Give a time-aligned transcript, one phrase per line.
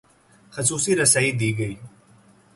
[0.51, 1.77] خصوصی رسائی دی گئی